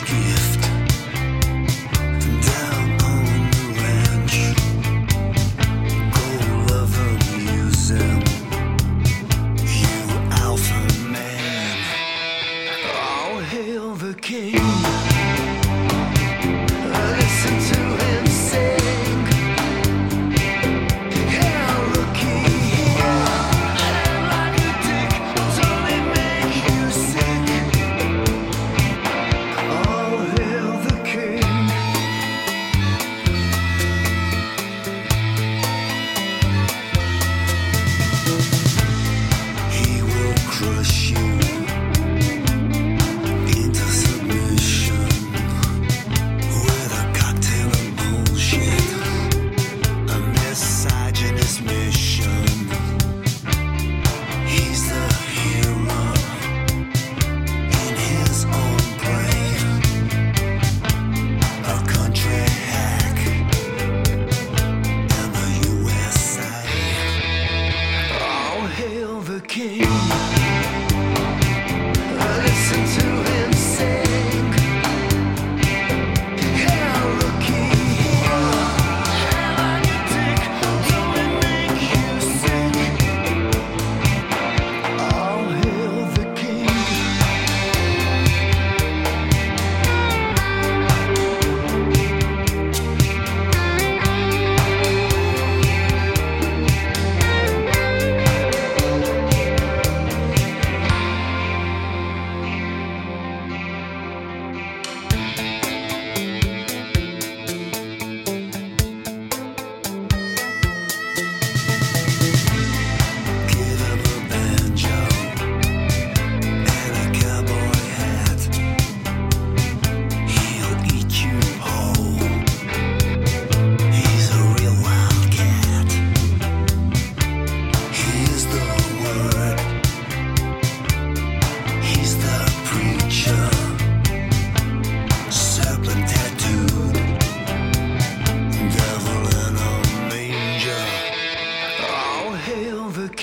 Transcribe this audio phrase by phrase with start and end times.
[0.00, 0.51] ask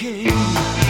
[0.10, 0.89] again.